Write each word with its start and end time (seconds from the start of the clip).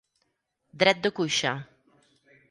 Dret 0.83 1.03
de 1.03 1.11
cuixa. 1.19 1.51